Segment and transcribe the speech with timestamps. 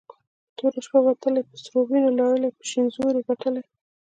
[0.47, 3.63] په توره شپه وتلې په سرو وينو لړلې په شين زور يي ګټلې